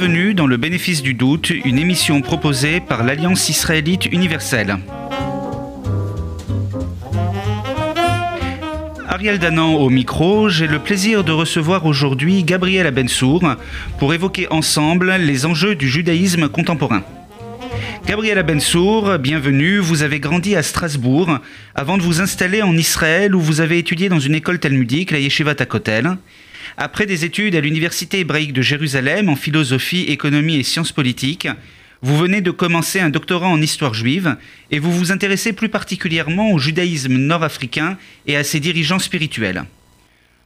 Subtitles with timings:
[0.00, 4.78] Bienvenue dans Le Bénéfice du Doute, une émission proposée par l'Alliance israélite universelle.
[9.06, 13.44] Ariel Danan au micro, j'ai le plaisir de recevoir aujourd'hui Gabriel Abensour
[13.98, 17.02] pour évoquer ensemble les enjeux du judaïsme contemporain.
[18.06, 19.80] Gabriel Abensour, bienvenue.
[19.80, 21.40] Vous avez grandi à Strasbourg
[21.74, 25.18] avant de vous installer en Israël où vous avez étudié dans une école talmudique, la
[25.18, 26.16] Yeshiva Takotel.
[26.76, 31.48] Après des études à l'Université hébraïque de Jérusalem en philosophie, économie et sciences politiques,
[32.02, 34.36] vous venez de commencer un doctorat en histoire juive
[34.70, 39.64] et vous vous intéressez plus particulièrement au judaïsme nord-africain et à ses dirigeants spirituels.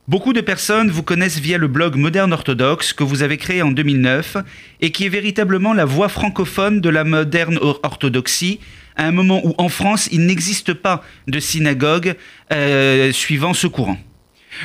[0.09, 3.71] Beaucoup de personnes vous connaissent via le blog Moderne Orthodoxe que vous avez créé en
[3.71, 4.37] 2009
[4.81, 8.59] et qui est véritablement la voix francophone de la moderne orthodoxie
[8.97, 12.17] à un moment où en France il n'existe pas de synagogue
[12.53, 13.99] euh, suivant ce courant.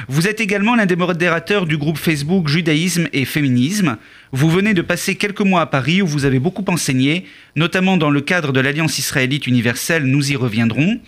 [0.08, 3.98] Vous êtes également l'un des modérateurs du groupe Facebook Judaïsme et Féminisme.
[4.32, 8.10] Vous venez de passer quelques mois à Paris où vous avez beaucoup enseigné, notamment dans
[8.10, 11.00] le cadre de l'Alliance israélite universelle, nous y reviendrons.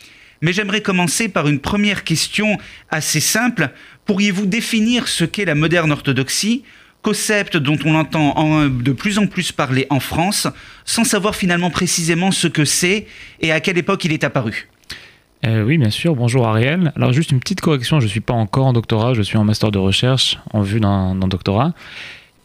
[0.42, 2.58] Mais j'aimerais commencer par une première question
[2.90, 3.70] assez simple.
[4.06, 6.64] Pourriez-vous définir ce qu'est la moderne orthodoxie
[7.02, 10.48] concept dont on entend de plus en plus parler en France,
[10.86, 13.08] sans savoir finalement précisément ce que c'est
[13.40, 14.71] et à quelle époque il est apparu?
[15.45, 16.16] Euh, oui, bien sûr.
[16.16, 16.92] Bonjour Ariel.
[16.95, 19.44] Alors juste une petite correction, je ne suis pas encore en doctorat, je suis en
[19.44, 21.73] master de recherche en vue d'un doctorat.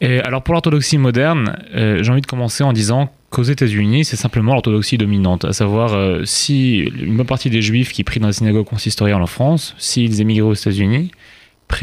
[0.01, 4.15] Et alors pour l'orthodoxie moderne, euh, j'ai envie de commencer en disant qu'aux États-Unis, c'est
[4.15, 8.27] simplement l'orthodoxie dominante, à savoir euh, si une bonne partie des juifs qui prient dans
[8.27, 11.11] la synagogue consistoriale en France, s'ils émigraient aux États-Unis,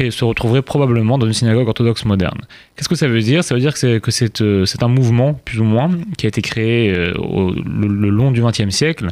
[0.09, 2.41] se retrouveraient probablement dans une synagogue orthodoxe moderne.
[2.75, 3.43] Qu'est-ce que ça veut dire?
[3.43, 7.51] Ça veut dire que c'est un mouvement, plus ou moins, qui a été créé au,
[7.53, 9.09] le, long du XXe siècle,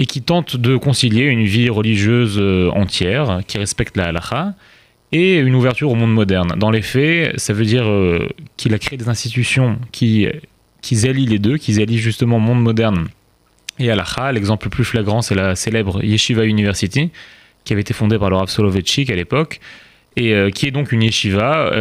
[0.00, 4.54] et qui tente de concilier une vie religieuse euh, entière, qui respecte la halakha,
[5.12, 6.54] et une ouverture au monde moderne.
[6.56, 10.26] Dans les faits, ça veut dire euh, qu'il a créé des institutions qui,
[10.80, 13.08] qui allient les deux, qui allient justement monde moderne
[13.78, 14.32] et halakha.
[14.32, 17.10] L'exemple le plus flagrant, c'est la célèbre Yeshiva University,
[17.64, 19.60] qui avait été fondée par le Rav Soloveitchik à l'époque,
[20.16, 21.72] et euh, qui est donc une yeshiva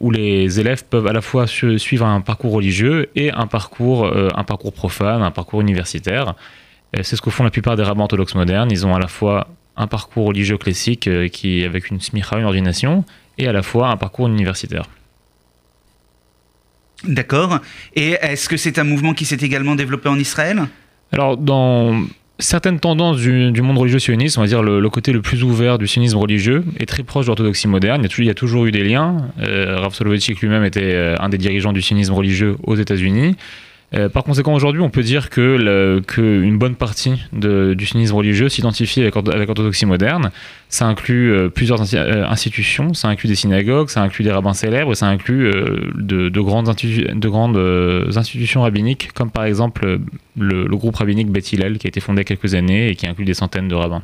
[0.00, 4.42] où les élèves peuvent à la fois suivre un parcours religieux et un parcours, un
[4.42, 6.34] parcours profane, un parcours universitaire.
[6.94, 8.70] C'est ce que font la plupart des rabbins orthodoxes modernes.
[8.70, 12.44] Ils ont à la fois un parcours religieux classique euh, qui avec une smicha, une
[12.44, 13.04] ordination,
[13.38, 14.84] et à la fois un parcours universitaire.
[17.04, 17.60] D'accord.
[17.94, 20.64] Et est-ce que c'est un mouvement qui s'est également développé en Israël?
[21.12, 22.02] Alors, dans
[22.40, 25.86] certaines tendances du, monde religieux sioniste, on va dire le, côté le plus ouvert du
[25.86, 28.04] sionisme religieux, est très proche de l'orthodoxie moderne.
[28.18, 29.28] Il y, a toujours, eu des liens.
[29.40, 33.36] Euh, Rav Soloveitchik lui-même était euh, un des dirigeants du sionisme religieux aux États-Unis.
[33.94, 39.00] Euh, par conséquent, aujourd'hui, on peut dire que, une bonne partie du sionisme religieux s'identifie
[39.00, 40.30] avec, l'orthodoxie moderne.
[40.68, 44.94] Ça inclut euh, plusieurs euh, institutions, ça inclut des synagogues, ça inclut des rabbins célèbres,
[44.94, 45.50] ça inclut
[45.94, 49.98] de, grandes institutions rabbiniques, comme par exemple
[50.38, 52.88] le, le groupe rabbinique Beth Hillel, qui a été fondé il y a quelques années
[52.90, 54.02] et qui inclut des centaines de rabbins.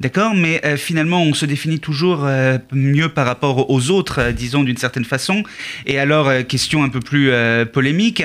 [0.00, 4.32] D'accord, mais euh, finalement, on se définit toujours euh, mieux par rapport aux autres, euh,
[4.32, 5.42] disons d'une certaine façon.
[5.86, 7.30] Et alors, question un peu plus
[7.72, 8.24] polémique,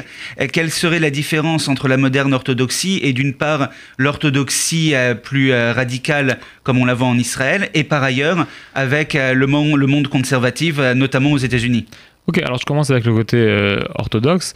[0.52, 4.94] quelle serait la différence entre la moderne orthodoxie et d'une part l'orthodoxie
[5.24, 10.78] plus radicale comme on la voit en Israël, et par ailleurs avec le, monde, conservatif,
[10.78, 11.86] notamment aux États-Unis?
[12.28, 14.54] Ok, alors je commence avec le côté orthodoxe.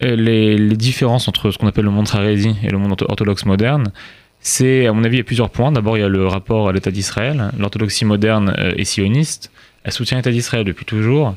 [0.00, 3.92] Les, les, différences entre ce qu'on appelle le monde haredi et le monde orthodoxe moderne,
[4.42, 5.70] c'est, à mon avis, il y a plusieurs points.
[5.70, 7.50] D'abord, il y a le rapport à l'État d'Israël.
[7.58, 9.52] L'orthodoxie moderne euh, est sioniste.
[9.84, 11.36] Elle soutient l'État d'Israël depuis toujours.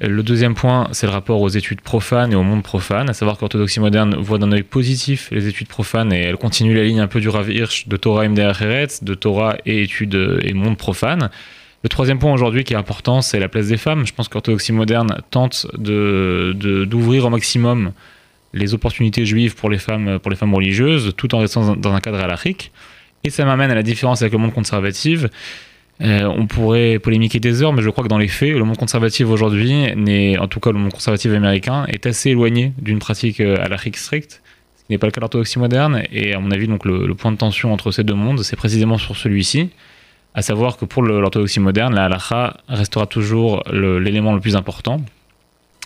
[0.00, 3.36] Le deuxième point, c'est le rapport aux études profanes et au monde profane, à savoir
[3.36, 6.98] que l'orthodoxie moderne voit d'un œil positif les études profanes et elle continue la ligne
[6.98, 10.52] un peu du Rav Hirsch de Torah MDR Eretz, de Torah et études euh, et
[10.52, 11.30] monde profane.
[11.84, 14.04] Le troisième point aujourd'hui qui est important, c'est la place des femmes.
[14.04, 17.92] Je pense que l'orthodoxie moderne tente d'ouvrir de, d'ouvrir au maximum
[18.54, 22.00] les opportunités juives pour les femmes, pour les femmes religieuses, tout en restant dans un
[22.00, 22.72] cadre halachique.
[23.24, 25.26] Et ça m'amène à la différence avec le monde conservatif.
[26.00, 28.76] Euh, on pourrait polémiquer des heures, mais je crois que dans les faits, le monde
[28.76, 29.86] conservatif aujourd'hui,
[30.38, 34.42] en tout cas le monde conservatif américain, est assez éloigné d'une pratique euh, halachique stricte,
[34.76, 36.02] ce qui n'est pas le cas de l'orthodoxie moderne.
[36.12, 38.98] Et à mon avis, donc le, point de tension entre ces deux mondes, c'est précisément
[38.98, 39.70] sur celui-ci,
[40.34, 45.00] à savoir que pour l'orthodoxie moderne, la halakha restera toujours l'élément le plus important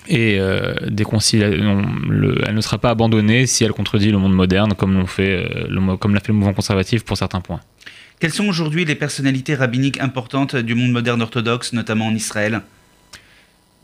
[0.09, 5.07] et euh, elle ne sera pas abandonnée si elle contredit le monde moderne comme l'ont
[5.07, 7.61] fait, euh, le, comme l'a fait le mouvement conservatif pour certains points.
[8.19, 12.63] Quelles sont aujourd'hui les personnalités rabbiniques importantes du monde moderne orthodoxe, notamment en Israël?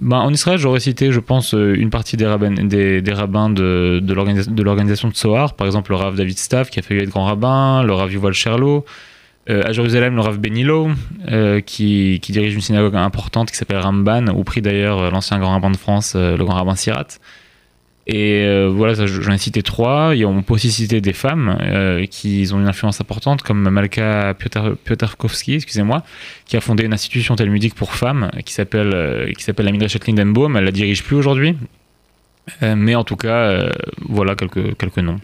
[0.00, 4.00] Ben, en Israël, j'aurais cité, je pense, euh, une partie des rabbins, des, rabbins de,
[4.02, 7.26] de l'organisation de Sohar, par exemple le Rav David Stav qui a failli être grand
[7.26, 8.34] rabbin, le Rav Yuval
[9.46, 10.90] Sherlo, à Jérusalem, le Rav Benilo,
[11.66, 15.70] qui, qui, dirige une synagogue importante qui s'appelle Ramban, où prie d'ailleurs l'ancien grand rabbin
[15.70, 17.18] de France, le grand rabbin Sirat.
[18.06, 20.12] Et euh, voilà, j'en ai cité trois.
[20.26, 24.34] On peut aussi citer des femmes euh, qui ont une influence importante, comme Malka
[24.84, 26.02] Piotrkowski, excusez-moi,
[26.44, 30.56] qui a fondé une institution talmudique pour femmes qui s'appelle euh, qui la Midrashet Lindenbaum.
[30.56, 31.56] Elle la dirige plus aujourd'hui,
[32.60, 33.70] mais en tout cas,
[34.06, 35.18] voilà quelques quelques noms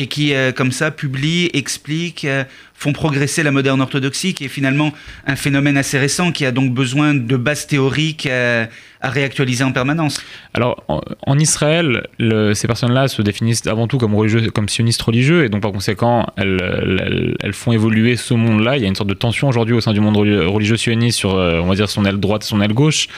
[0.00, 2.44] et qui, euh, comme ça, publient, expliquent, euh,
[2.74, 4.94] font progresser la moderne orthodoxie, qui est finalement
[5.26, 8.64] un phénomène assez récent, qui a donc besoin de bases théoriques euh,
[9.02, 10.22] à réactualiser en permanence.
[10.54, 15.50] Alors, en, Israël, ces personnes-là se définissent avant tout comme, religieux, comme sionistes religieux, et
[15.50, 18.78] donc par conséquent, elles, font évoluer ce monde-là.
[18.78, 21.34] Il y a une sorte de tension aujourd'hui au sein du monde religieux sioniste sur,
[21.34, 23.08] on va dire, son aile droite son aile gauche.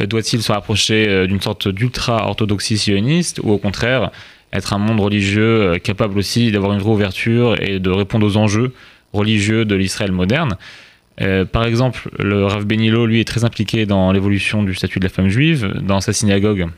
[0.00, 4.10] Doit-il se rapprocher d'une sorte d'ultra-orthodoxie sioniste, ou au contraire
[4.54, 8.36] être un monde religieux euh, capable aussi d'avoir une vraie ouverture et de répondre aux
[8.36, 8.72] enjeux
[9.12, 10.56] religieux de l'Israël moderne.
[11.20, 15.04] Euh, par exemple, le Rav Benilo, lui, est très impliqué dans l'évolution du statut de
[15.04, 15.72] la femme juive.
[15.82, 16.68] Dans sa synagogue,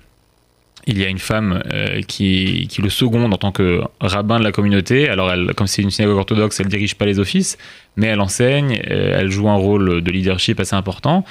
[0.87, 4.45] il y a une femme euh, qui, qui, le seconde en tant que rabbin de
[4.45, 5.09] la communauté.
[5.09, 7.57] Alors, elle, comme c'est une synagogue orthodoxe, elle dirige pas les offices,
[7.97, 11.25] mais elle enseigne, elle joue un rôle de leadership assez important.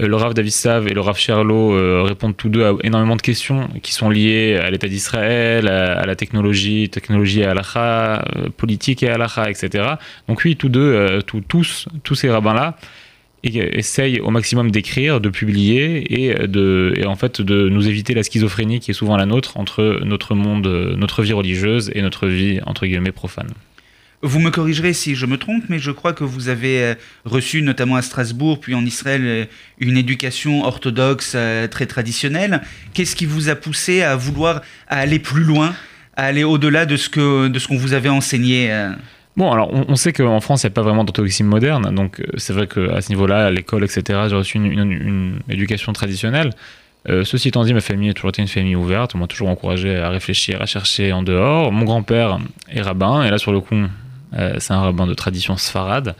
[0.00, 3.16] Euh, le Rav David Sav et le Rav Sherlo euh, répondent tous deux à énormément
[3.16, 8.48] de questions qui sont liées à l'État d'Israël, à, la technologie, technologie et halakha, euh,
[8.56, 9.94] politique et halakha, etc.
[10.28, 12.76] Donc oui, tous deux, tous, tous ces rabbins-là
[13.42, 18.24] essayent au maximum d'écrire, de publier et, de, et en fait de nous éviter la
[18.24, 20.66] schizophrénie qui est souvent la nôtre entre notre monde,
[20.96, 23.52] notre vie religieuse et notre vie entre guillemets profane.
[24.22, 27.60] Vous me corrigerez si je me trompe, mais je crois que vous avez euh, reçu,
[27.60, 29.44] notamment à Strasbourg, puis en Israël, euh,
[29.78, 32.62] une éducation orthodoxe euh, très traditionnelle.
[32.94, 35.74] Qu'est-ce qui vous a poussé à vouloir aller plus loin,
[36.16, 38.70] à aller au-delà de ce qu'on vous avait enseigné
[39.36, 42.54] Bon, alors on, sait qu'en France, il n'y a pas vraiment d'orthodoxie moderne, donc c'est
[42.54, 46.52] vrai qu'à ce niveau-là, à l'école, etc., j'ai reçu une, éducation traditionnelle.
[47.06, 49.14] ceci étant dit, ma famille a toujours été une famille ouverte.
[49.14, 51.70] On m'a toujours encouragé à réfléchir, à chercher en dehors.
[51.70, 52.38] Mon grand-père
[52.70, 53.76] est rabbin, et là, sur le coup,
[54.32, 56.14] c'est un rabbin de tradition sfarade.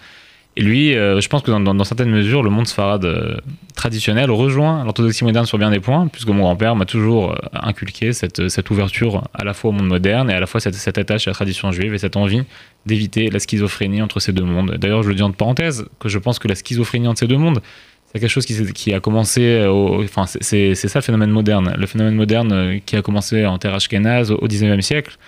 [0.59, 3.37] Et lui, euh, je pense que dans, certaines mesures, le monde sfarade euh,
[3.75, 8.49] traditionnel rejoint l'orthodoxie moderne sur bien des points, puisque mon grand-père m'a toujours inculqué cette,
[8.49, 11.29] cette, ouverture à la fois au monde moderne et à la fois cette, cette attache
[11.29, 12.43] à la tradition juive et cette envie
[12.87, 14.79] d'éviter la schizophrénie entre ces deux mondes.
[14.79, 17.37] D'ailleurs, je le dis en parenthèse, que je pense que la schizophrénie entre ces deux
[17.37, 17.61] mondes,
[18.07, 22.81] c'est quelque chose qui, a commencé, enfin c'est ça le phénomène moderne, le phénomène moderne
[22.87, 25.19] qui a commencé en terre ashkénaze au 19e siècle,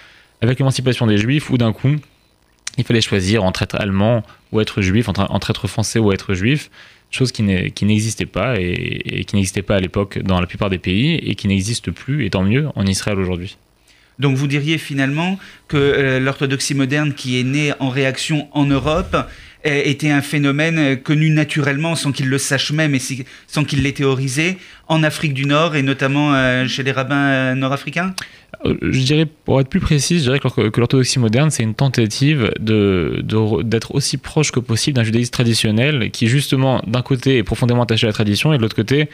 [0.41, 1.97] avec l'émancipation des juifs, où d'un coup,
[2.79, 4.23] il fallait choisir entre être allemand
[4.53, 6.71] ou être juif, entre, être français ou être juif,
[7.11, 11.17] chose qui n'existait pas et, qui n'existait pas à l'époque dans la plupart des pays
[11.17, 13.57] et qui n'existe plus, et tant mieux, en Israël aujourd'hui.
[14.19, 15.39] Donc vous diriez finalement
[15.69, 19.17] que euh, l'orthodoxie moderne qui est née en réaction en Europe
[19.65, 23.01] était un phénomène connu naturellement sans qu'ils le sachent même et
[23.47, 24.57] sans qu'ils l'aient théorisé
[24.89, 28.15] en Afrique du Nord et notamment euh, chez les rabbins euh, nord-africains?
[28.65, 32.51] Euh, je dirais, pour être plus précis, je dirais que l'orthodoxie moderne, c'est une tentative
[32.59, 38.07] d'être aussi proche que possible d'un judaïsme traditionnel qui, justement, d'un côté est profondément attaché
[38.07, 39.09] à la tradition et de l'autre côté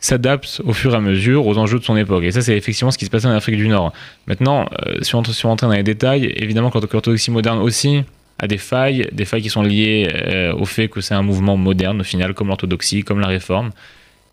[0.00, 2.24] s'adapte au fur et à mesure aux enjeux de son époque.
[2.24, 3.92] Et ça, c'est effectivement ce qui se passe en Afrique du Nord.
[4.26, 4.68] Maintenant,
[5.00, 8.02] si, on, si rentre dans les détails, évidemment que l'orthodoxie moderne aussi
[8.38, 11.56] a des failles, des failles qui sont liées euh, au fait que c'est un mouvement
[11.56, 13.70] moderne au final, comme l'orthodoxie, comme la réforme.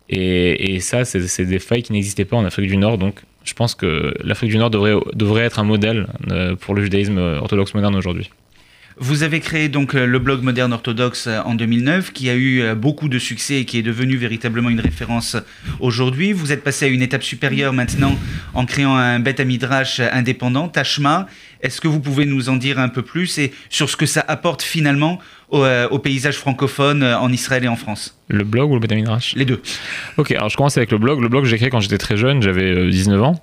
[0.08, 2.98] Et, ça, c'est des failles qui n'existaient pas en Afrique du Nord.
[2.98, 6.82] Donc, je pense que l'Afrique du Nord devrait, devrait être un modèle euh, pour le
[6.82, 8.30] judaïsme orthodoxe moderne aujourd'hui.
[9.04, 12.62] Vous avez créé donc euh, le blog Moderne Orthodoxe euh, en 2009, qui a eu
[12.62, 15.36] euh, beaucoup de succès et qui est devenu véritablement une référence
[15.80, 16.32] aujourd'hui.
[16.32, 18.16] Vous êtes passé à une étape supérieure maintenant
[18.54, 21.26] en créant un Beth Midrash indépendant, Tashma.
[21.62, 24.24] Est-ce que vous pouvez nous en dire un peu plus et sur ce que ça
[24.28, 25.18] apporte finalement
[25.50, 28.16] au, paysage francophone en Israël et en France?
[28.28, 29.60] Le blog ou le Beth Midrash Les deux.
[30.16, 31.20] Ok, alors je commence avec le blog.
[31.20, 33.42] Le blog, j'ai créé quand j'étais très jeune, j'avais 19 ans.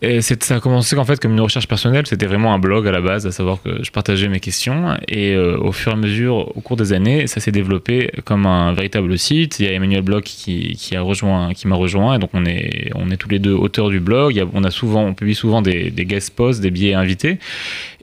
[0.00, 3.00] Ça a commencé en fait comme une recherche personnelle, c'était vraiment un blog à la
[3.00, 6.56] base, à savoir que je partageais mes questions et euh, au fur et à mesure,
[6.56, 9.58] au cours des années, ça s'est développé comme un véritable site.
[9.58, 12.92] Il y a Emmanuel Bloch qui, a rejoint, qui m'a rejoint et donc on est,
[12.94, 14.40] on est tous les deux auteurs du blog.
[14.52, 17.40] on a souvent, on publie souvent des, guest posts, des billets invités.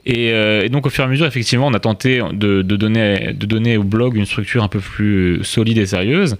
[0.04, 3.76] Et, euh, et, donc au fur et à mesure, effectivement, on a tenté de donner
[3.78, 6.36] au blog une structure un peu plus solide et sérieuse.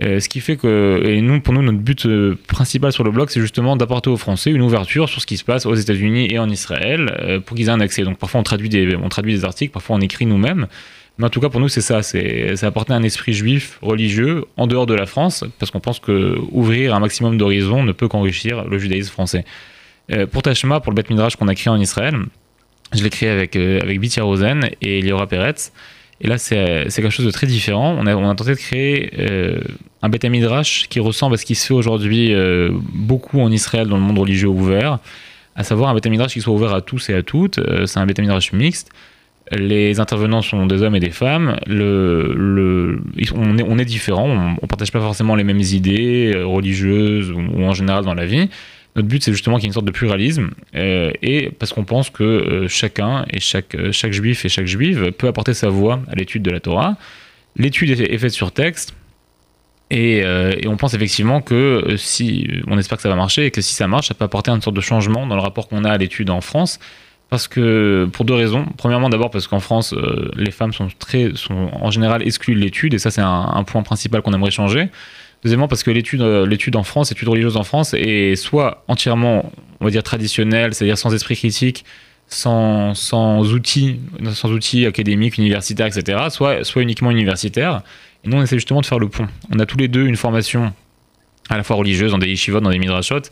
[0.00, 3.10] Euh, ce qui fait que, et nous, pour nous, notre but euh, principal sur le
[3.10, 6.28] blog, c'est justement d'apporter aux Français une ouverture sur ce qui se passe aux États-Unis
[6.30, 8.02] et en Israël euh, pour qu'ils aient un accès.
[8.02, 10.68] Donc parfois on traduit des, articles, parfois on écrit nous-mêmes.
[11.18, 14.68] Mais en tout cas, pour nous, c'est ça, c'est apporter un esprit juif, religieux, en
[14.68, 18.64] dehors de la France, parce qu'on pense que ouvrir un maximum d'horizons ne peut qu'enrichir
[18.66, 19.44] le judaïsme français.
[20.30, 22.14] pour Tashma, pour le Beth Midrash qu'on a créé en Israël,
[22.94, 23.58] je l'ai créé avec,
[23.98, 25.72] Bitia Rosen et Liora Peretz.
[26.20, 27.96] Et là, c'est quelque chose de très différent.
[27.98, 29.60] On a, tenté de créer euh,
[30.02, 33.86] un bêta midrash qui ressemble à ce qui se fait aujourd'hui euh, beaucoup en Israël
[33.86, 34.98] dans le monde religieux ouvert,
[35.54, 37.58] à savoir un bêta midrash qui soit ouvert à tous et à toutes.
[37.58, 38.90] Euh, c'est un bêta midrash mixte.
[39.52, 41.56] Les intervenants sont des hommes et des femmes.
[41.68, 44.28] On, est, on différents.
[44.28, 48.50] On ne partage pas forcément les mêmes idées religieuses ou en général dans la vie.
[48.98, 51.84] Notre but, c'est justement qu'il y ait une sorte de pluralisme, euh, et parce qu'on
[51.84, 55.68] pense que euh, chacun et chaque, euh, chaque juif et chaque juive peut apporter sa
[55.68, 56.96] voix à l'étude de la Torah.
[57.54, 58.96] L'étude est, faite sur texte,
[59.92, 60.24] et,
[60.66, 63.86] on pense effectivement que si, on espère que ça va marcher, et que si ça
[63.86, 66.30] marche, ça peut apporter une sorte de changement dans le rapport qu'on a à l'étude
[66.30, 66.80] en France.
[67.30, 68.66] Parce que, pour deux raisons.
[68.78, 69.94] Premièrement, d'abord parce qu'en France,
[70.34, 73.82] les femmes sont, très, sont en général exclues de l'étude, et ça, c'est un, point
[73.82, 74.88] principal qu'on aimerait changer.
[75.42, 79.52] Deuxièmement, parce que l'étude, euh, l'étude en France, l'étude religieuse en France, est soit entièrement,
[79.80, 81.84] on va dire, traditionnelle, c'est-à-dire sans esprit critique,
[82.26, 84.00] sans, sans, outils,
[84.32, 87.82] sans outils académiques, universitaires, etc., soit, soit uniquement universitaire.
[88.24, 89.28] Et nous, on essaie justement de faire le pont.
[89.50, 90.72] On a tous les deux une formation
[91.48, 93.22] à la fois religieuse, dans des yeshivot, dans des midrashot,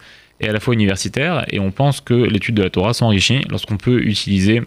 [0.41, 3.77] et à la fois universitaire, et on pense que l'étude de la Torah s'enrichit lorsqu'on
[3.77, 4.63] peut utiliser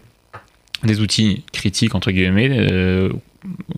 [0.84, 3.12] des outils critiques, entre guillemets, euh,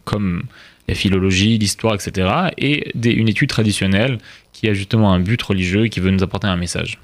[0.03, 0.43] comme
[0.87, 2.51] la philologie, l'histoire, etc.
[2.57, 4.17] Et une étude traditionnelle
[4.53, 6.99] qui a justement un but religieux et qui veut nous apporter un message.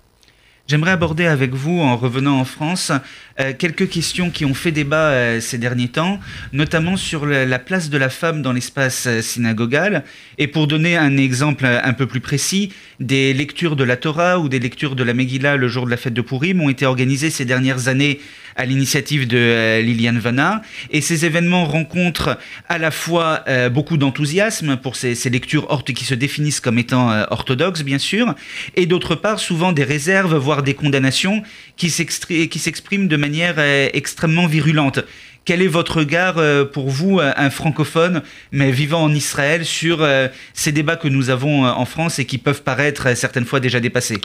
[0.67, 2.91] J'aimerais aborder avec vous, en revenant en France,
[3.39, 6.19] euh, quelques questions qui ont fait débat euh, ces derniers temps,
[6.51, 10.03] notamment sur la place de la femme dans l'espace euh, synagogal.
[10.37, 14.49] Et pour donner un exemple un peu plus précis, des lectures de la Torah ou
[14.49, 17.29] des lectures de la Megillah le jour de la fête de Purim ont été organisées
[17.29, 18.19] ces dernières années
[18.57, 20.61] à l'initiative de euh, Liliane Vanna.
[20.89, 22.37] Et ces événements rencontrent
[22.67, 27.23] à la fois euh, beaucoup d'enthousiasme pour ces, lectures qui se définissent comme étant euh,
[27.29, 28.33] orthodoxes, bien sûr,
[28.75, 31.43] et d'autre part souvent des réserves, voire des condamnations
[31.75, 34.99] qui s'expriment de manière extrêmement virulente.
[35.45, 40.05] Quel est votre regard pour vous, un francophone, mais vivant en Israël, sur
[40.53, 44.19] ces débats que nous avons en France et qui peuvent paraître certaines fois déjà dépassés?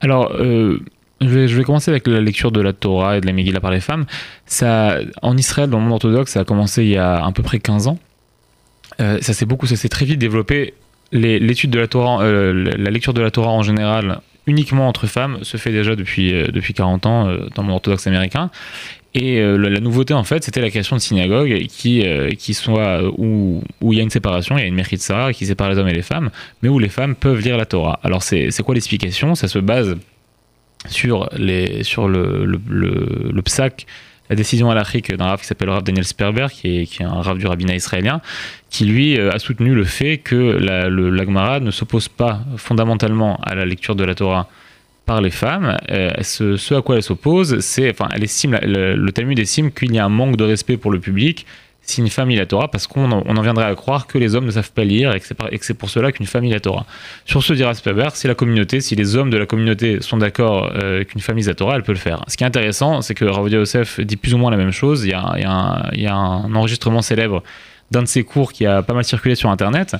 [0.00, 0.34] Alors,
[1.28, 3.80] je vais, commencer avec la lecture de la Torah et de la Megillah par les
[3.80, 4.06] femmes.
[4.46, 7.42] Ça, en Israël, dans le monde orthodoxe, ça a commencé il y a à peu
[7.42, 7.98] près 15 ans.
[9.00, 10.74] Euh, ça s'est beaucoup, ça s'est très vite développé.
[11.12, 15.38] L'étude de la Torah, euh, la lecture de la Torah en général, uniquement entre femmes,
[15.42, 18.50] se fait déjà depuis, euh, depuis 40 ans dans le monde orthodoxe américain.
[19.14, 22.02] Et la, nouveauté, en fait, c'était la création de synagogues qui,
[22.38, 25.44] qui soit où, où il y a une séparation, il y a une méritza qui
[25.44, 26.30] sépare les hommes et les femmes,
[26.62, 28.00] mais où les femmes peuvent lire la Torah.
[28.04, 29.34] Alors, c'est quoi l'explication?
[29.34, 29.98] Ça se base
[30.88, 33.86] sur, le, le, psaque,
[34.30, 37.46] la décision halachique d'un rave qui s'appelle Rav Daniel Sperber, qui est, un rave du
[37.46, 38.20] rabbinat israélien,
[38.70, 43.54] qui lui euh, a soutenu le fait que la, l'Agmara ne s'oppose pas fondamentalement à
[43.54, 44.48] la lecture de la Torah
[45.06, 45.76] par les femmes.
[45.90, 49.98] Euh, ce, à quoi elle s'oppose, c'est, enfin, elle estime, le Talmud estime qu'il y
[49.98, 51.46] a un manque de respect pour le public
[51.84, 54.46] si une femme lit la Torah, parce qu'on en, viendrait à croire que les hommes
[54.46, 55.26] ne savent pas lire et que
[55.66, 56.86] c'est, pour cela qu'une femme lit la Torah.
[57.24, 60.72] Sur ce, dira Speber, si la communauté, si les hommes de la communauté sont d'accord
[60.74, 62.24] euh, qu'une femme lit la Torah, elle peut le faire.
[62.28, 65.04] Ce qui est intéressant, c'est que Ravodia Yosef dit plus ou moins la même chose.
[65.04, 67.42] Il y a, un, enregistrement célèbre
[67.90, 69.96] d'un de ses cours qui a pas mal circulé sur Internet,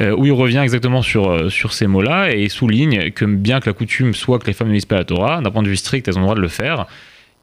[0.00, 3.68] euh, où il revient exactement sur, euh, sur ces mots-là et souligne que bien que
[3.68, 5.76] la coutume soit que les femmes ne lisent pas la Torah, d'un point de vue
[5.76, 6.86] strict, elles ont le droit de le faire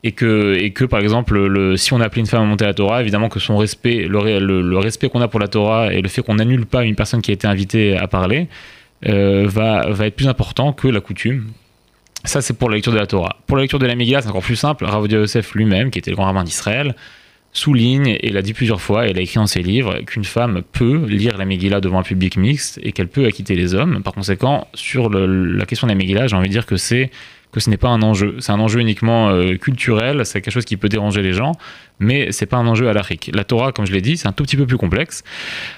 [0.03, 2.73] et que, et que par exemple, le, si on appelait une femme à monter la
[2.73, 6.21] Torah, évidemment que son respect, le, respect qu'on a pour la Torah et le fait
[6.21, 8.47] qu'on n'annule pas une personne qui a été invitée à parler
[9.07, 11.47] euh, va, être plus important que la coutume.
[12.25, 13.37] Ça, c'est pour la lecture de la Torah.
[13.47, 14.85] Pour la lecture de la Megillah, c'est encore plus simple.
[14.85, 16.95] Ravodia Yosef lui-même, qui était le grand rabbin d'Israël,
[17.51, 20.63] souligne, et l'a dit plusieurs fois, et il a écrit dans ses livres, qu'une femme
[20.71, 24.01] peut lire la Megillah devant un public mixte et qu'elle peut acquitter les hommes.
[24.03, 27.11] Par conséquent, sur la question de la Megillah, j'ai envie de dire que c'est
[27.53, 28.35] que ce n'est pas un enjeu.
[28.39, 31.53] C'est un enjeu uniquement euh, culturel, c'est quelque chose qui peut déranger les gens,
[31.99, 33.29] mais c'est pas un enjeu halachique.
[33.33, 35.23] La Torah, comme je l'ai dit, c'est un tout petit peu plus complexe.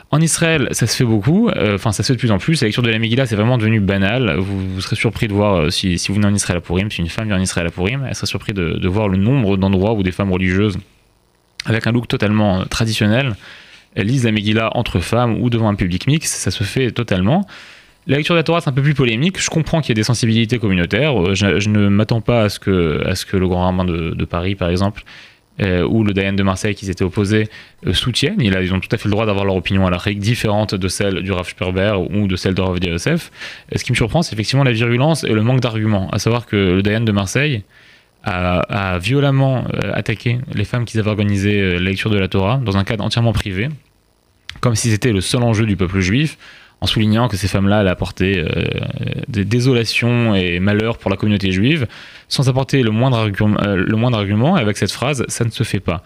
[0.10, 2.62] En Israël, ça se fait beaucoup, euh, enfin ça se fait de plus en plus.
[2.62, 4.38] La lecture de la Megillah, c'est vraiment devenu banal.
[4.38, 7.02] Vous, serez surpris de voir, euh, si, si, vous venez en Israël à Purim, si
[7.02, 9.94] une femme vient en Israël à Purim, elle serait surprise de, voir le nombre d'endroits
[9.94, 10.78] où des femmes religieuses,
[11.66, 13.36] avec un look totalement traditionnel,
[13.98, 16.36] lisent la Megillah entre femmes ou devant un public mixte.
[16.36, 17.46] Ça se fait totalement.
[18.08, 19.42] La lecture de la Torah, c'est un peu plus polémique.
[19.42, 21.20] Je comprends qu'il y ait des sensibilités communautaires.
[21.20, 24.26] Euh, je, ne m'attends pas à ce, que, à ce que le grand rabbin de,
[24.26, 25.04] Paris, par exemple,
[25.60, 27.50] euh, ou le Dayan de Marseille, qui s'étaient opposés,
[27.88, 28.40] euh, soutiennent.
[28.42, 30.88] Ils, ont tout à fait le droit d'avoir leur opinion à la règle différente de
[30.88, 33.32] celle du Rav Sperber ou de celle de Rav Yosef.
[33.76, 36.08] ce qui me surprend, c'est effectivement la virulence et le manque d'arguments.
[36.12, 37.64] À savoir que le Dayan de Marseille
[38.24, 38.60] a,
[38.94, 42.84] a violemment attaqué les femmes qui avaient organisé la lecture de la Torah dans un
[42.84, 43.70] cadre entièrement privé,
[44.62, 46.38] comme si c'était le seul enjeu du peuple juif
[46.86, 48.46] en soulignant que ces femmes-là allaient apporter euh,
[49.28, 51.88] des désolations et malheurs pour la communauté juive,
[52.28, 56.04] sans apporter le moindre, argument, euh, avec cette phrase, ça ne se fait pas.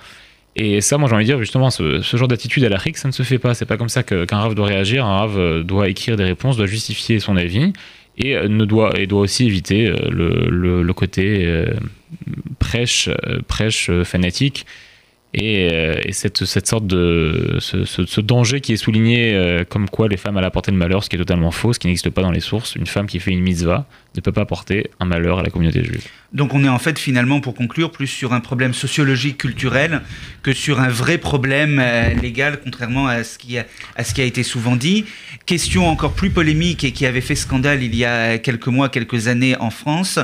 [0.56, 3.14] Et ça, moi, j'ai envie de dire, justement, ce, genre d'attitude à l'Afrique, ça ne
[3.14, 3.54] se fait pas.
[3.54, 5.06] C'est pas comme ça qu'un rave doit réagir.
[5.06, 7.74] Un rave doit écrire des réponses, doit justifier son avis
[8.18, 10.50] et ne doit, et doit aussi éviter le,
[10.82, 11.66] le côté
[12.58, 13.10] prêche,
[13.48, 14.66] prêche fanatique
[15.38, 20.18] euh, et, cette, cette, sorte de ce, danger qui est souligné euh, comme quoi les
[20.18, 22.32] femmes allaient apporter le malheur, ce qui est totalement faux, ce qui n'existe pas dans
[22.32, 22.76] les sources.
[22.76, 25.84] Une femme qui fait une mitzvah ne peut pas apporter un malheur à la communauté
[25.84, 26.04] juive.
[26.34, 30.02] Donc on est en fait finalement, pour conclure, plus sur un problème sociologique, culturel,
[30.42, 34.22] que sur un vrai problème euh, légal, contrairement à ce, qui a, à ce qui
[34.22, 35.06] a été souvent dit.
[35.46, 39.28] Question encore plus polémique et qui avait fait scandale il y a quelques mois, quelques
[39.28, 40.20] années en France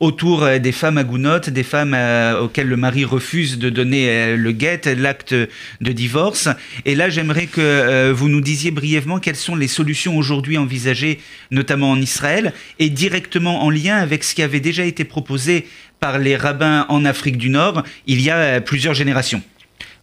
[0.00, 4.36] autour euh, des femmes agounotes, des femmes euh, auxquelles le mari refuse de donner euh,
[4.36, 6.48] le guet, l'acte de divorce.
[6.86, 11.90] Et là, j'aimerais que vous nous disiez brièvement quelles sont les solutions aujourd'hui envisagées, notamment
[11.90, 15.66] en Israël, et directement en lien avec ce qui avait déjà été proposé
[16.00, 19.42] par les rabbins en Afrique du Nord il y a plusieurs générations.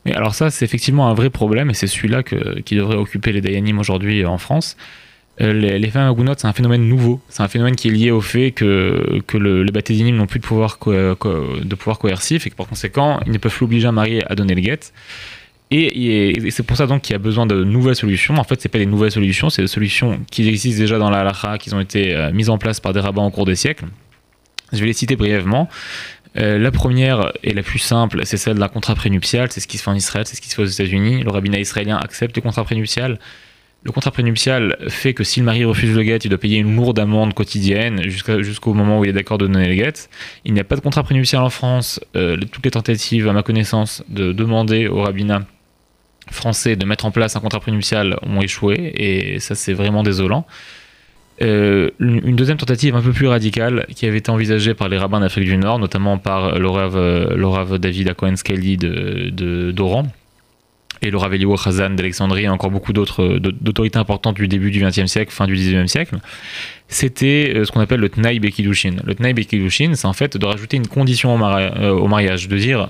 [0.06, 3.42] Mais alors ça, c'est effectivement un vrai problème, et c'est celui-là qui devrait occuper les
[3.42, 4.78] Dayanim aujourd'hui en France.
[5.40, 7.22] Euh, les, femmes agounotes, c'est un phénomène nouveau.
[7.30, 10.40] C'est un phénomène qui est lié au fait que, que le, les baptésinim n'ont plus
[10.40, 13.92] de pouvoir, de pouvoir coercif et que par conséquent, ils ne peuvent plus obliger un
[13.92, 14.80] marié à donner le guet.
[15.70, 18.36] Et, c'est pour ça donc qu'il y a besoin de nouvelles solutions.
[18.38, 21.20] En fait, c'est pas des nouvelles solutions, c'est des solutions qui existent déjà dans la
[21.20, 23.86] halakha, qui ont été euh, mises en place par des rabbins au cours des siècles.
[24.72, 25.68] Je vais les citer brièvement.
[26.38, 29.52] Euh, la première et la plus simple, c'est celle d'un contrat prénuptial.
[29.52, 31.24] C'est ce qui se fait en Israël, c'est ce qui se fait aux États-Unis.
[31.24, 33.20] Le rabbinat israélien accepte le contrat prénuptial.
[33.84, 36.76] Le contrat prénuptial fait que si le mari refuse le guet, il doit payer une
[36.76, 39.94] lourde amende quotidienne jusqu'au moment où il est d'accord de donner le guet.
[40.44, 42.02] Il n'y a pas de contrat prénuptial en France.
[42.16, 45.46] Euh, toutes les tentatives, à ma connaissance, de demander au rabbinat
[46.32, 50.46] français de mettre en place un contrat prénuptial ont échoué et ça c'est vraiment désolant.
[51.42, 55.20] Euh, une deuxième tentative un peu plus radicale qui avait été envisagée par les rabbins
[55.20, 60.08] d'Afrique du Nord, notamment par l'Orav David Akohen de d'Oran,
[61.02, 64.84] et le Ravelio Khazan d'Alexandrie et encore beaucoup d'autres euh, d'autorités importantes du début du
[64.84, 66.18] XXe siècle, fin du XIXe siècle,
[66.88, 68.96] c'était euh, ce qu'on appelle le Tnaï Bekidushin.
[69.04, 72.58] Le Tnaï Bekidushin, c'est en fait de rajouter une condition au, euh, au mariage, de
[72.58, 72.90] dire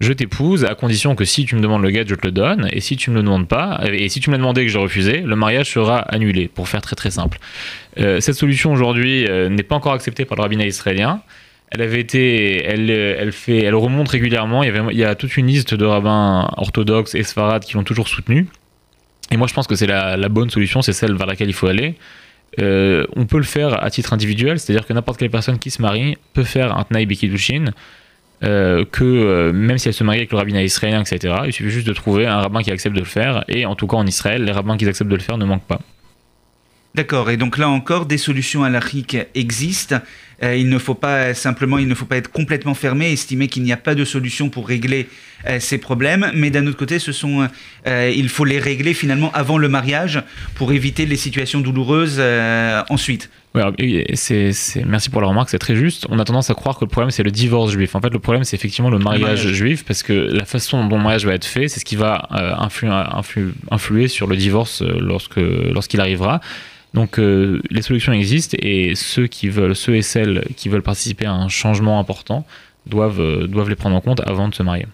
[0.00, 2.68] je t'épouse à condition que si tu me demandes le gage, je te le donne,
[2.72, 4.78] et si tu me le demandes pas, et si tu me l'as demandé que j'ai
[4.78, 7.38] refusé, le mariage sera annulé, pour faire très très simple.
[7.98, 11.20] cette solution aujourd'hui n'est pas encore acceptée par le rabbinat israélien.
[11.70, 14.62] Elle avait été, elle, remonte régulièrement.
[14.64, 17.84] Il y, il y a toute une liste de rabbins orthodoxes et sfarades qui l'ont
[17.84, 18.48] toujours soutenue.
[19.30, 21.68] Et moi, je pense que c'est la, bonne solution, c'est celle vers laquelle il faut
[21.68, 21.94] aller.
[22.58, 25.80] Euh, on peut le faire à titre individuel, c'est-à-dire que n'importe quelle personne qui se
[25.80, 27.66] marie peut faire un Tnaï Bekidushin,
[28.42, 31.70] euh, que euh, même si elle se marie avec le rabbinat israélien, etc., il suffit
[31.70, 34.06] juste de trouver un rabbin qui accepte de le faire, et en tout cas en
[34.06, 35.80] Israël, les rabbins qui acceptent de le faire ne manquent pas.
[36.96, 40.00] D'accord, et donc là encore, des solutions à l'Afrique existent.
[40.42, 43.62] Euh, il ne faut pas simplement, il ne faut pas être complètement fermé, estimer qu'il
[43.62, 45.08] n'y a pas de solution pour régler
[45.46, 47.46] euh, ces problèmes, mais d'un autre côté, ce sont,
[47.86, 50.22] euh, il faut les régler finalement avant le mariage
[50.54, 52.20] pour éviter les situations douloureuses
[52.88, 53.30] ensuite.
[54.14, 54.52] c'est,
[54.86, 56.06] merci pour la remarque, c'est très juste.
[56.08, 57.94] On a tendance à croire que le problème c'est le divorce juif.
[57.94, 61.02] En fait, le problème c'est effectivement le mariage, juif parce que la façon dont le
[61.02, 62.90] mariage va être fait, c'est ce qui va influer,
[63.70, 66.40] influer sur le divorce lorsque, lorsqu'il arrivera.
[66.94, 71.26] Donc euh, les solutions existent et ceux qui veulent, ceux et celles qui veulent participer
[71.26, 72.44] à un changement important
[72.86, 74.86] doivent, euh, doivent les prendre en compte avant de se marier.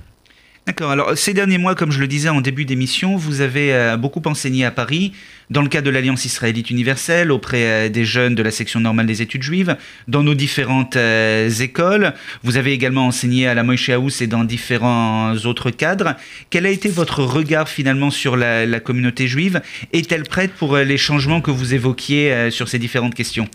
[0.66, 0.90] D'accord.
[0.90, 4.22] Alors, ces derniers mois, comme je le disais en début d'émission, vous avez euh, beaucoup
[4.24, 5.12] enseigné à Paris,
[5.48, 9.06] dans le cadre de l'Alliance israélite universelle, auprès euh, des jeunes de la section normale
[9.06, 9.76] des études juives,
[10.08, 12.14] dans nos différentes euh, écoles.
[12.42, 16.16] Vous avez également enseigné à la Moïse House et dans différents autres cadres.
[16.50, 19.62] Quel a été votre regard finalement sur la, communauté juive?
[19.92, 23.46] Est-elle prête pour les changements que vous évoquiez sur ces différentes questions?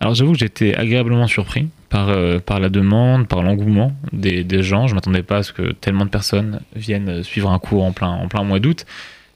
[0.00, 4.86] Alors j'avoue que j'étais agréablement surpris par, euh, par la demande, par l'engouement des, gens.
[4.86, 7.92] Je ne m'attendais pas à ce que tellement de personnes viennent suivre un cours en
[7.92, 8.84] plein, en plein mois d'août.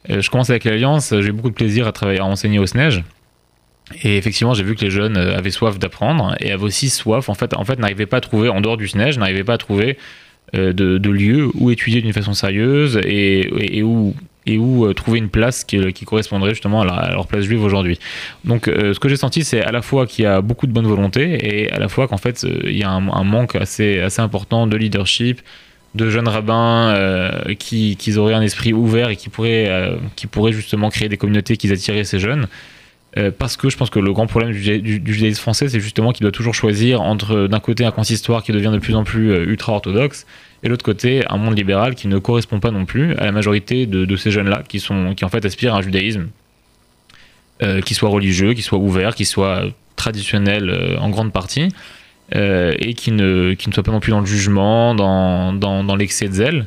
[0.09, 3.05] Euh, je commence avec l'Alliance, j'ai beaucoup de plaisir à travailler, à enseigner au SNEJ.
[4.03, 7.29] Et effectivement, j'ai vu que les jeunes euh, avaient soif d'apprendre et avaient aussi soif,
[7.29, 9.59] en fait, en fait n'arrivaient pas à trouver, en dehors du SNEJ, n'arrivaient pas à
[9.59, 9.99] trouver
[10.53, 15.19] de, de lieux où étudier d'une façon sérieuse et, et où et où euh, trouver
[15.19, 17.99] une place qui, correspondrait justement à, leur place juive aujourd'hui.
[18.45, 20.73] Donc euh, ce que j'ai senti c'est à la fois qu'il y a beaucoup de
[20.73, 24.03] bonne volonté et à la fois qu'en fait euh, il y a un, manque assez,
[24.19, 25.41] important de leadership,
[25.95, 26.95] de jeunes rabbins
[27.59, 32.19] qui, auraient un esprit ouvert et qui pourraient, justement créer des communautés qui attiraient ces
[32.19, 32.47] jeunes.
[33.39, 36.23] parce que je pense que le grand problème du, du judaïsme français, c'est justement qu'il
[36.23, 39.73] doit toujours choisir entre d'un côté un consistoire qui devient de plus en plus ultra
[39.73, 40.27] orthodoxe
[40.63, 43.87] et l'autre côté un monde libéral qui ne correspond pas non plus à la majorité
[43.87, 46.29] de, ces jeunes-là qui, qui en fait aspirent à un judaïsme
[47.63, 49.65] euh, qui soit religieux, qui soit ouvert, qui soit
[50.01, 51.69] traditionnel euh, en grande partie,
[52.35, 55.97] euh, et qui ne, qui ne soit pas non plus dans le jugement, dans, dans,
[55.97, 56.67] l'excès de zèle.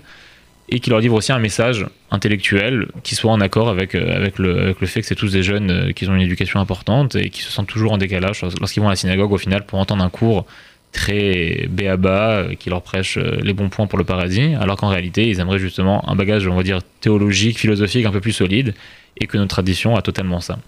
[0.69, 4.37] et qui leur livre aussi un message intellectuel qui soit en accord avec, euh, avec,
[4.37, 7.51] le, fait que c'est tous des jeunes qui ont une éducation importante et qui se
[7.51, 10.45] sentent toujours en décalage lorsqu'ils vont à la synagogue au final pour entendre un cours
[10.93, 15.27] très béaba euh, qui leur prêche les bons points pour le paradis, alors qu'en réalité
[15.27, 18.73] ils aimeraient justement un bagage, on va dire, théologique, philosophique un peu plus solide
[19.19, 20.59] et que notre tradition a totalement ça.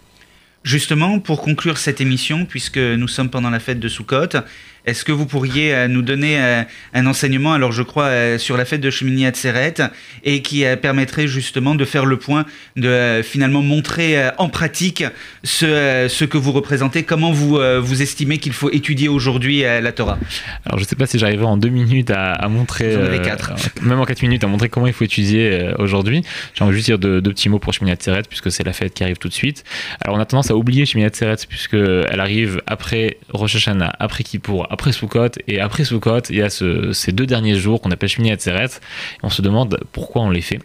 [0.63, 4.39] Justement, pour conclure cette émission, puisque nous sommes pendant la fête de Soukhot,
[4.85, 8.55] est-ce que vous pourriez euh, nous donner euh, un enseignement, alors je crois, euh, sur
[8.57, 9.75] la fête de Shemini Atzeret,
[10.23, 12.45] et qui permettrait justement de faire le point,
[12.75, 15.03] de finalement montrer en pratique
[15.43, 20.17] ce, ce que vous représentez, comment vous, vous estimez qu'il faut étudier aujourd'hui la Torah?
[20.65, 23.53] Alors je ne sais pas si j'arriverai en deux minutes à, montrer, quatre.
[23.81, 26.23] même en quatre minutes, à montrer comment il faut étudier aujourd'hui.
[26.53, 28.93] J'ai envie de juste dire deux, petits mots pour Shemini Atzeret, puisque c'est la fête
[28.93, 29.63] qui arrive tout de suite.
[30.01, 34.67] Alors on a tendance à oublier Shemini Atzeret, puisqu'elle arrive après Rosh Hashanah, après Kippour,
[34.75, 38.31] après Soukot, et après Soukot, il y a ces deux derniers jours qu'on appelle Shmini
[38.31, 40.59] Atzeret, et on se demande pourquoi on les fait.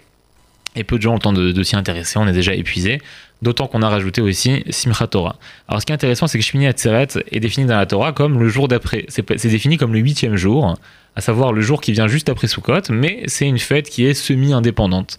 [0.76, 3.00] Et peu de gens ont le temps de, s'y intéresser, on est déjà épuisé.
[3.42, 5.36] D'autant qu'on a rajouté aussi Simchat Torah.
[5.66, 8.38] Alors ce qui est intéressant, c'est que Shmini Atzeret est défini dans la Torah comme
[8.38, 9.06] le jour d'après.
[9.08, 10.76] C'est défini comme le huitième jour,
[11.16, 14.14] à savoir le jour qui vient juste après Sukkot, mais c'est une fête qui est
[14.14, 15.18] semi-indépendante.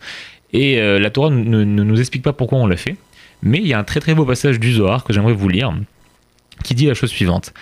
[0.54, 2.95] Et euh, la Torah ne, nous explique pas pourquoi on l'a fait,
[3.41, 5.73] mais il y a un très très beau passage du Zohar que j'aimerais vous lire,
[6.63, 7.54] qui dit la chose suivante.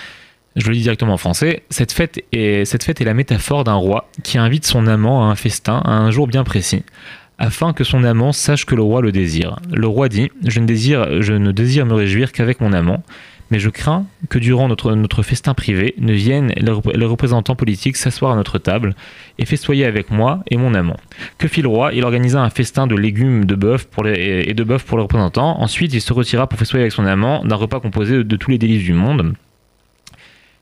[0.55, 1.63] Je le dis directement en français.
[1.69, 5.91] Cette fête est, la métaphore d'un roi qui invite son amant à un festin à
[5.91, 6.83] un jour bien précis,
[7.37, 9.57] afin que son amant sache que le roi le désire.
[9.71, 10.65] Le roi dit Je ne
[11.51, 13.03] désire, me réjouir qu'avec mon amant,
[13.51, 18.31] mais je crains que durant notre, notre festin privé ne viennent les représentants politiques s'asseoir
[18.31, 18.95] à notre table
[19.37, 20.97] et festoyer avec moi et mon amant.
[21.37, 21.93] Que fit le roi?
[21.93, 25.03] Il organisa un festin de légumes de bœuf pour les, et de bœuf pour les
[25.03, 25.61] représentants.
[25.61, 28.57] Ensuite, il se retira pour festoyer avec son amant d'un repas composé de tous les
[28.57, 29.35] délices du monde.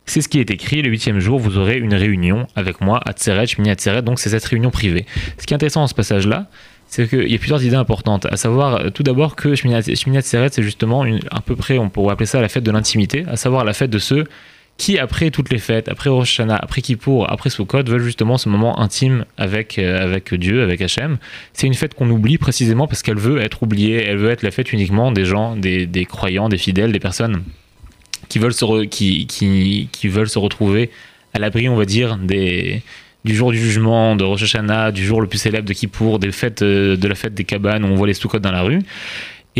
[0.07, 0.81] C'est ce qui est écrit.
[0.81, 4.01] Le huitième jour, vous aurez une réunion avec moi à Tseret, Shmini Tseret.
[4.01, 5.05] Donc, c'est cette réunion privée.
[5.37, 6.47] Ce qui est intéressant dans ce passage-là,
[6.87, 8.25] c'est qu'il y a plusieurs idées importantes.
[8.25, 9.81] À savoir, euh, tout d'abord, que Shmini
[10.21, 13.35] Tseret, c'est justement à peu près, on pourrait appeler ça la fête de l'intimité, à
[13.35, 14.23] savoir la fête de ceux
[14.77, 18.47] qui, après toutes les fêtes, après Rosh Hashanah, après Kippour, après Sukkot, veulent justement ce
[18.47, 21.17] moment intime avec, euh, avec Dieu, avec Hachem.
[21.51, 24.51] C'est une fête qu'on oublie précisément parce qu'elle veut être oubliée, elle veut être la
[24.51, 27.43] fête uniquement des gens, des croyants, des fidèles, des personnes
[28.29, 30.89] qui veulent se, qui, qui, qui, veulent se retrouver
[31.33, 32.81] à l'abri, on va dire, des,
[33.25, 36.31] du jour du jugement, de Rosh Hashanah, du jour le plus célèbre de Kippour, des
[36.31, 38.81] fêtes, euh, de la fête des cabanes où on voit les Sukkot dans la rue.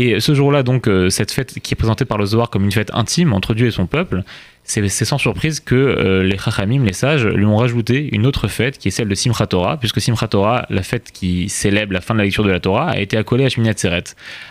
[0.00, 2.70] Et ce jour-là, donc, euh, cette fête qui est présentée par le Zohar comme une
[2.70, 4.22] fête intime entre Dieu et son peuple,
[4.62, 8.78] c'est sans surprise que euh, les Chachamim, les sages, lui ont rajouté une autre fête
[8.78, 12.14] qui est celle de Simchat Torah, puisque Simchat Torah, la fête qui célèbre la fin
[12.14, 14.04] de la lecture de la Torah, a été accolée à Shmini Atzeret.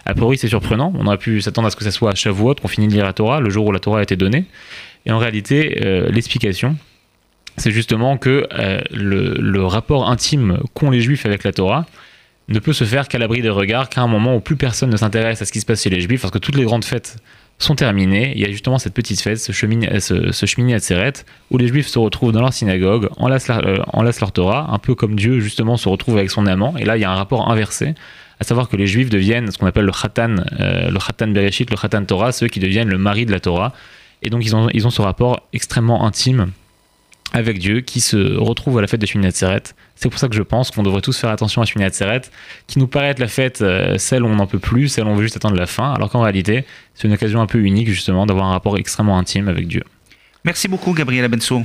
[0.06, 0.92] A priori, c'est surprenant.
[0.98, 3.06] On aurait pu s'attendre à ce que ce soit à Shavuot qu'on finit de lire
[3.06, 4.44] la Torah, le jour où la Torah a été donnée.
[5.06, 6.76] Et en réalité, euh, l'explication,
[7.56, 8.50] c'est justement que
[8.92, 11.86] le, le, rapport intime qu'ont les Juifs avec la Torah
[12.50, 14.98] ne peut se faire qu'à l'abri des regards, qu'à un moment où plus personne ne
[14.98, 17.18] s'intéresse à ce qui se passe chez les Juifs, parce que toutes les grandes fêtes
[17.60, 18.34] sont terminées.
[18.36, 21.14] Il y a justement cette petite fête, ce chemin ce, à Tseret,
[21.50, 23.84] où les juifs se retrouvent dans leur synagogue, enlacent, euh,
[24.22, 26.76] leur Torah, un peu comme Dieu justement se retrouve avec son amant.
[26.78, 27.96] Et là, il y a un rapport inversé,
[28.40, 31.78] à savoir que les juifs deviennent ce qu'on appelle le Khatan, euh, le Bereshit, le
[31.78, 33.74] Khatan Torah, ceux qui deviennent le mari de la Torah.
[34.22, 36.52] Et donc, ils ont ce rapport extrêmement intime
[37.34, 39.64] avec Dieu qui se retrouve à la fête de Shmini Atzeret.
[39.96, 42.22] C'est pour ça que je pense qu'on devrait tous faire attention à Shmini Atzeret,
[42.68, 45.10] qui nous paraît être la fête, euh, celle où on n'en peut plus, celle où
[45.10, 47.90] on veut juste attendre la fin, alors qu'en réalité, c'est une occasion un peu unique
[47.90, 49.84] justement d'avoir un rapport extrêmement intime avec Dieu.
[50.44, 51.64] Merci beaucoup Gabriel Abenso.